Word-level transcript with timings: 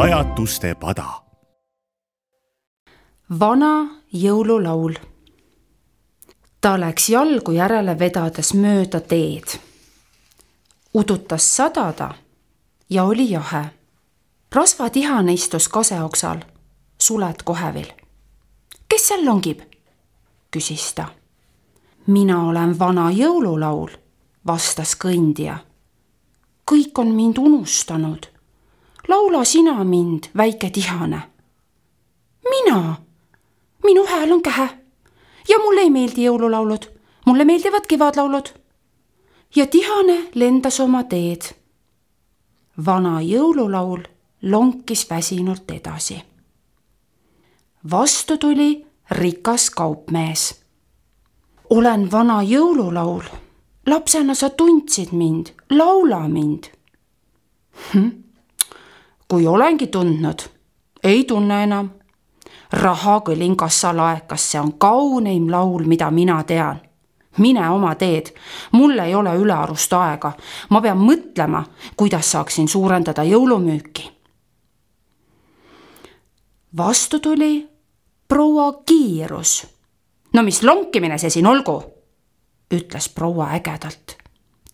pajatuste 0.00 0.74
pada. 0.74 1.04
vana 3.40 3.88
jõululaul. 4.12 4.94
ta 6.60 6.80
läks 6.80 7.08
jalgu 7.08 7.52
järele 7.52 7.98
vedades 7.98 8.54
mööda 8.54 9.00
teed. 9.00 9.44
udutas 10.94 11.56
sadada 11.56 12.14
ja 12.90 13.04
oli 13.04 13.30
jahe. 13.30 13.64
rasvatihane 14.52 15.32
istus 15.32 15.68
kaseoksal, 15.68 16.38
suled 16.98 17.42
kohevil. 17.44 17.92
kes 18.88 19.08
seal 19.08 19.24
longib? 19.26 19.60
küsis 20.50 20.94
ta. 20.94 21.08
mina 22.06 22.48
olen 22.48 22.78
vana 22.78 23.10
jõululaul, 23.10 23.90
vastas 24.46 24.96
kõndija. 24.96 25.58
kõik 26.72 26.98
on 26.98 27.14
mind 27.14 27.38
unustanud. 27.38 28.39
Laula 29.08 29.44
sina 29.44 29.84
mind, 29.84 30.24
väike 30.36 30.70
tihane. 30.70 31.22
mina, 32.50 32.96
minu 33.84 34.06
hääl 34.06 34.32
on 34.32 34.42
kähe 34.42 34.68
ja 35.48 35.58
mulle 35.58 35.80
ei 35.80 35.90
meeldi 35.90 36.24
jõululaulud, 36.26 36.86
mulle 37.26 37.44
meeldivad 37.44 37.86
kevadlaulud. 37.86 38.48
ja 39.56 39.66
tihane 39.66 40.30
lendas 40.34 40.80
oma 40.80 41.02
teed. 41.04 41.42
vana 42.86 43.20
jõululaul 43.20 44.02
lonkis 44.42 45.10
väsinult 45.10 45.70
edasi. 45.70 46.22
vastu 47.90 48.36
tuli 48.36 48.86
rikas 49.10 49.70
kaupmees. 49.70 50.60
olen 51.70 52.10
vana 52.12 52.42
jõululaul. 52.42 53.24
lapsena 53.86 54.34
sa 54.34 54.50
tundsid 54.50 55.12
mind, 55.12 55.46
laula 55.70 56.28
mind 56.28 56.64
hm.. 57.92 58.29
Kui 59.30 59.46
olengi 59.46 59.86
tundnud, 59.86 60.42
ei 61.02 61.24
tunne 61.24 61.62
enam. 61.62 61.90
raha 62.72 63.20
kõlin 63.26 63.56
kassalaekas, 63.56 64.50
see 64.50 64.60
on 64.60 64.72
kauneim 64.78 65.50
laul, 65.50 65.84
mida 65.86 66.10
mina 66.10 66.42
tean 66.44 66.80
mine 67.38 67.70
oma 67.70 67.94
teed, 67.94 68.32
mul 68.72 68.98
ei 68.98 69.14
ole 69.14 69.34
ülearust 69.38 69.92
aega, 69.92 70.32
ma 70.70 70.80
pean 70.80 70.98
mõtlema, 70.98 71.62
kuidas 71.96 72.30
saaksin 72.32 72.68
suurendada 72.68 73.22
jõulumüüki. 73.24 74.10
vastu 76.76 77.18
tuli 77.18 77.68
proua 78.28 78.82
kiirus. 78.86 79.66
no 80.32 80.42
mis 80.42 80.62
lonkimine 80.62 81.18
see 81.18 81.30
siin 81.30 81.46
olgu, 81.46 81.84
ütles 82.74 83.08
proua 83.08 83.50
ägedalt. 83.54 84.16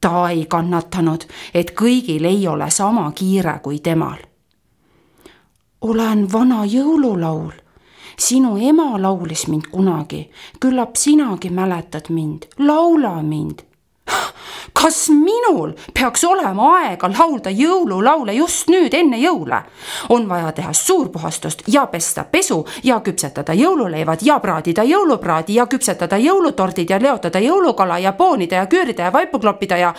ta 0.00 0.30
ei 0.30 0.46
kannatanud, 0.46 1.24
et 1.54 1.70
kõigil 1.70 2.24
ei 2.24 2.48
ole 2.48 2.70
sama 2.70 3.12
kiire 3.12 3.58
kui 3.62 3.78
temal. 3.80 4.27
Olen 5.80 6.32
vana 6.32 6.64
jõululaul. 6.64 7.52
Sinu 8.18 8.56
ema 8.58 8.98
laulis 8.98 9.46
mind 9.46 9.68
kunagi, 9.70 10.24
küllap 10.60 10.96
sinagi 10.98 11.50
mäletad 11.54 12.10
mind, 12.10 12.48
laula 12.58 13.22
mind. 13.22 13.62
Kas 14.78 15.08
minul 15.12 15.72
peaks 15.94 16.24
olema 16.24 16.72
aega 16.80 17.10
laulda 17.12 17.50
jõululaule 17.50 18.32
just 18.34 18.70
nüüd 18.72 18.94
enne 18.94 19.20
jõule? 19.20 19.60
on 20.08 20.28
vaja 20.28 20.52
teha 20.52 20.72
suurpuhastust 20.72 21.62
ja 21.68 21.86
pesta 21.86 22.24
pesu 22.24 22.64
ja 22.82 23.00
küpsetada 23.00 23.54
jõululeivad 23.54 24.22
ja 24.22 24.38
praadida 24.40 24.84
jõulupraadi 24.84 25.54
ja 25.54 25.66
küpsetada 25.66 26.18
jõulutordid 26.18 26.90
ja 26.90 26.98
leotada 27.02 27.38
jõulukala 27.38 27.98
ja 27.98 28.12
poonida 28.12 28.56
ja 28.56 28.66
küürida 28.66 29.02
ja 29.02 29.12
vaipu 29.12 29.38
kloppida 29.38 29.76
ja 29.76 29.94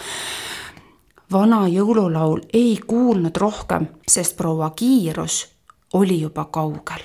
vana 1.31 1.67
jõululaul 1.67 2.41
ei 2.53 2.79
kuulnud 2.87 3.37
rohkem, 3.37 3.87
sest 4.07 4.37
proua 4.37 4.73
Kiirus 4.75 5.58
oli 5.93 6.21
juba 6.21 6.45
kaugel. 6.45 7.03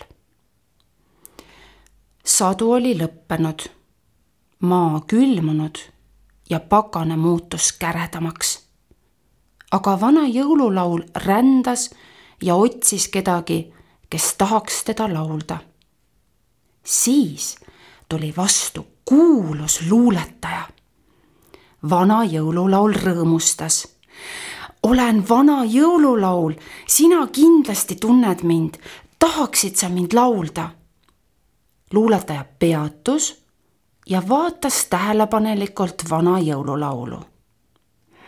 sadu 2.25 2.72
oli 2.72 2.95
lõppenud, 2.99 3.69
maa 4.61 5.00
külmunud 5.06 5.78
ja 6.50 6.61
pakane 6.61 7.17
muutus 7.17 7.72
käredamaks. 7.72 8.61
aga 9.71 10.00
vana 10.00 10.27
jõululaul 10.28 11.03
rändas 11.17 11.91
ja 12.43 12.55
otsis 12.55 13.09
kedagi, 13.09 13.72
kes 14.11 14.34
tahaks 14.34 14.84
teda 14.84 15.15
laulda. 15.15 15.59
siis 16.84 17.56
tuli 18.09 18.34
vastu 18.37 18.87
kuulus 19.05 19.81
luuletaja. 19.91 20.69
vana 21.91 22.25
jõululaul 22.25 22.93
rõõmustas. 22.93 23.89
Olen 24.84 25.25
vana 25.28 25.65
jõululaul, 25.65 26.53
sina 26.87 27.27
kindlasti 27.33 27.97
tunned 27.97 28.43
mind, 28.45 28.77
tahaksid 29.19 29.77
sa 29.77 29.89
mind 29.89 30.12
laulda? 30.12 30.71
luuletaja 31.93 32.45
peatus 32.59 33.45
ja 34.06 34.22
vaatas 34.28 34.87
tähelepanelikult 34.91 36.03
vana 36.11 36.39
jõululaulu 36.39 37.21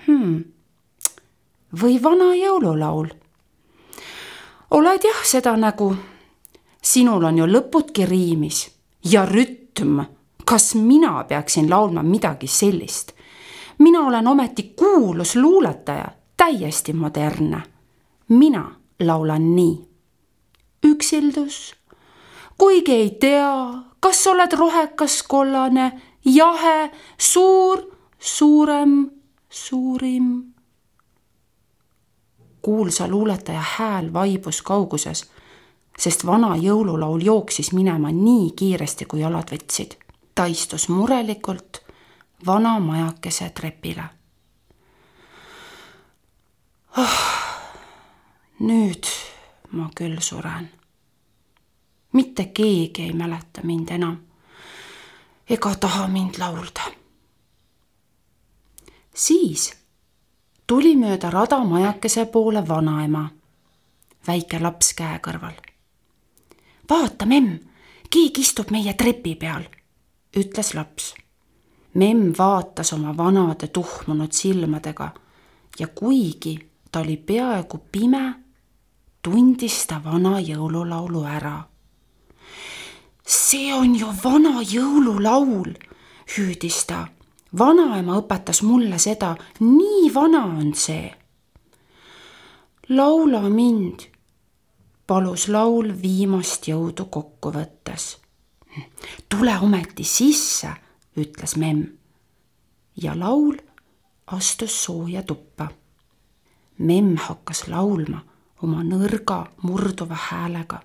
hmm.. 0.06 0.44
või 1.80 2.02
vana 2.02 2.34
jõululaul. 2.34 3.08
oled 4.70 5.04
jah 5.04 5.24
seda 5.24 5.56
nägu? 5.56 5.96
sinul 6.82 7.24
on 7.24 7.38
ju 7.38 7.46
lõputki 7.46 8.06
riimis 8.06 8.70
ja 9.04 9.26
rütm. 9.26 10.00
kas 10.44 10.74
mina 10.74 11.24
peaksin 11.24 11.70
laulma 11.70 12.02
midagi 12.02 12.46
sellist? 12.46 13.12
mina 13.78 14.06
olen 14.06 14.26
ometi 14.26 14.72
kuulus 14.76 15.36
luuletaja, 15.36 16.08
täiesti 16.36 16.92
modernne. 16.92 17.62
mina 18.28 18.74
laulan 19.00 19.56
nii. 19.56 19.88
üksildus, 20.86 21.74
kuigi 22.58 22.92
ei 22.92 23.10
tea, 23.10 23.72
kas 24.00 24.26
oled 24.26 24.52
rohekas, 24.52 25.22
kollane, 25.22 26.00
jahe, 26.24 26.90
suur, 27.18 27.78
suurem, 28.18 29.10
suurim? 29.50 30.44
kuulsa 32.62 33.08
luuletaja 33.08 33.62
hääl 33.76 34.12
vaibus 34.12 34.62
kauguses, 34.62 35.30
sest 35.98 36.26
vana 36.26 36.56
jõululaul 36.56 37.20
jooksis 37.20 37.72
minema 37.72 38.10
nii 38.10 38.50
kiiresti, 38.56 39.04
kui 39.04 39.20
jalad 39.20 39.50
võtsid. 39.52 39.96
ta 40.34 40.44
istus 40.44 40.88
murelikult 40.88 41.80
vana 42.46 42.78
majakese 42.78 43.50
trepile 43.50 44.15
oh,. 46.96 47.18
nüüd 48.60 49.06
ma 49.72 49.90
küll 49.94 50.20
suren 50.20 50.70
mitte 52.12 52.44
keegi 52.44 53.02
ei 53.02 53.12
mäleta 53.12 53.60
mind 53.62 53.88
enam 53.92 54.16
ega 55.48 55.74
taha 55.74 56.06
mind 56.08 56.38
laulda. 56.38 56.82
siis 59.14 59.74
tuli 60.66 60.96
mööda 60.96 61.30
rada 61.30 61.58
majakese 61.64 62.26
poole 62.26 62.62
vanaema, 62.68 63.28
väike 64.26 64.58
laps 64.60 64.92
käe 64.98 65.20
kõrval. 65.22 65.54
vaata, 66.90 67.26
memm, 67.26 67.58
keegi 68.10 68.40
istub 68.40 68.70
meie 68.70 68.94
trepi 68.94 69.34
peal, 69.34 69.68
ütles 70.36 70.74
laps. 70.74 71.14
memm 71.94 72.32
vaatas 72.38 72.92
oma 72.92 73.16
vanade 73.16 73.68
tuhmunud 73.68 74.32
silmadega 74.32 75.12
ja 75.78 75.86
kuigi 75.86 76.56
ta 76.92 77.00
oli 77.00 77.16
peaaegu 77.16 77.78
pime, 77.92 78.34
tundis 79.22 79.86
ta 79.86 80.00
vana 80.04 80.40
jõululaulu 80.40 81.24
ära 81.24 81.56
see 83.26 83.74
on 83.74 83.94
ju 83.98 84.08
vana 84.22 84.62
jõululaul, 84.62 85.74
hüüdis 86.36 86.84
ta. 86.86 87.06
vanaema 87.58 88.18
õpetas 88.20 88.62
mulle 88.62 88.98
seda, 88.98 89.34
nii 89.60 90.10
vana 90.14 90.44
on 90.46 90.74
see. 90.74 91.10
laula 92.88 93.48
mind, 93.48 94.06
palus 95.06 95.48
laul 95.48 95.92
viimast 96.02 96.68
jõudu 96.68 97.06
kokku 97.10 97.52
võttes. 97.52 98.18
tule 99.28 99.58
ometi 99.58 100.04
sisse, 100.04 100.70
ütles 101.16 101.56
memm. 101.56 101.86
ja 102.96 103.18
laul 103.18 103.56
astus 104.26 104.84
sooja 104.84 105.22
tuppa. 105.22 105.68
Memm 106.78 107.16
hakkas 107.16 107.68
laulma 107.68 108.20
oma 108.62 108.82
nõrga 108.84 109.46
murduva 109.62 110.16
häälega 110.30 110.80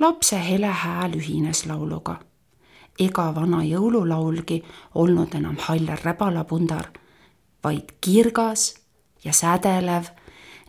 lapse 0.00 0.48
hele 0.48 0.66
hääl 0.66 1.12
ühines 1.12 1.66
lauluga. 1.66 2.16
ega 2.98 3.34
vana 3.34 3.62
jõululaulgi 3.62 4.62
olnud 4.94 5.34
enam 5.34 5.56
hall 5.66 5.90
räbalapundar, 6.04 6.88
vaid 7.64 7.94
kirgas 8.00 8.74
ja 9.24 9.32
sädelev 9.32 10.10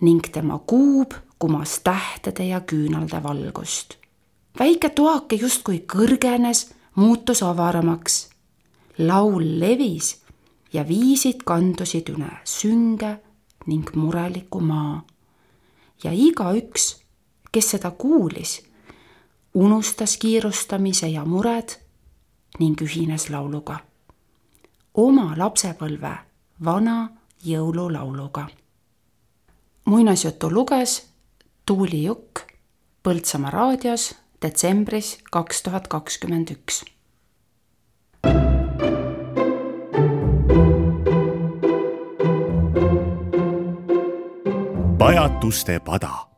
ning 0.01 0.21
tema 0.31 0.59
kuub 0.59 1.13
kumas 1.39 1.79
tähtede 1.79 2.43
ja 2.43 2.61
küünalde 2.61 3.23
valgust. 3.23 3.97
väike 4.59 4.89
toake 4.89 5.35
justkui 5.35 5.85
kõrgenes, 5.93 6.73
muutus 6.95 7.43
avaramaks. 7.43 8.29
laul 8.97 9.59
levis 9.59 10.21
ja 10.73 10.87
viisid 10.87 11.43
kandusid 11.45 12.09
üle 12.09 12.31
sünge 12.43 13.17
ning 13.65 13.89
mureliku 13.95 14.59
maa. 14.59 15.03
ja 16.03 16.11
igaüks 16.11 16.99
kes 17.51 17.71
seda 17.71 17.91
kuulis, 17.91 18.61
unustas 19.53 20.17
kiirustamise 20.17 21.07
ja 21.07 21.25
mured 21.25 21.69
ning 22.59 22.81
ühines 22.81 23.29
lauluga. 23.29 23.79
oma 24.93 25.33
lapsepõlve 25.37 26.17
vana 26.65 27.09
jõululauluga. 27.45 28.47
muinasjutu 29.85 30.51
luges 30.53 31.09
Tuuli 31.65 32.03
Jukk 32.03 32.39
Põltsamaa 33.03 33.51
raadios 33.51 34.15
detsembris 34.41 35.17
kaks 35.31 35.63
tuhat 35.63 35.87
kakskümmend 35.87 36.49
üks. 36.51 36.85
Pajatuste 44.99 45.79
pada 45.79 46.28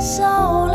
笑。 0.00 0.69